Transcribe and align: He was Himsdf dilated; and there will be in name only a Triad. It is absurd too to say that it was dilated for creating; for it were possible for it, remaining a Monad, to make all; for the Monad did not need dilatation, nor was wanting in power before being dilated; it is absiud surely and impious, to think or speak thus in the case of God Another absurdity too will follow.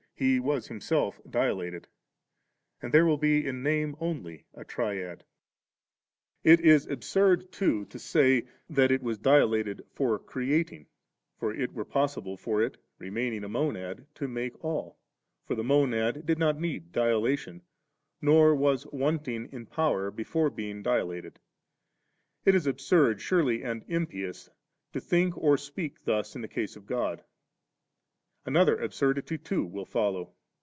He 0.13 0.39
was 0.39 0.67
Himsdf 0.67 1.15
dilated; 1.31 1.85
and 2.79 2.93
there 2.93 3.07
will 3.07 3.17
be 3.17 3.43
in 3.43 3.63
name 3.63 3.95
only 3.99 4.45
a 4.53 4.63
Triad. 4.63 5.23
It 6.43 6.59
is 6.59 6.85
absurd 6.85 7.51
too 7.51 7.85
to 7.85 7.97
say 7.97 8.43
that 8.69 8.91
it 8.91 9.01
was 9.01 9.17
dilated 9.17 9.83
for 9.89 10.19
creating; 10.19 10.85
for 11.39 11.51
it 11.51 11.73
were 11.73 11.85
possible 11.85 12.37
for 12.37 12.61
it, 12.61 12.77
remaining 12.99 13.43
a 13.43 13.49
Monad, 13.49 14.05
to 14.13 14.27
make 14.27 14.63
all; 14.63 14.99
for 15.47 15.55
the 15.55 15.63
Monad 15.63 16.23
did 16.23 16.37
not 16.37 16.59
need 16.61 16.91
dilatation, 16.91 17.63
nor 18.21 18.53
was 18.53 18.85
wanting 18.91 19.47
in 19.51 19.65
power 19.65 20.11
before 20.11 20.51
being 20.51 20.83
dilated; 20.83 21.39
it 22.45 22.53
is 22.53 22.67
absiud 22.67 23.17
surely 23.19 23.63
and 23.63 23.83
impious, 23.87 24.51
to 24.93 24.99
think 25.01 25.35
or 25.35 25.57
speak 25.57 26.03
thus 26.03 26.35
in 26.35 26.43
the 26.43 26.47
case 26.47 26.75
of 26.75 26.85
God 26.85 27.23
Another 28.43 28.75
absurdity 28.81 29.37
too 29.37 29.63
will 29.67 29.85
follow. 29.85 30.33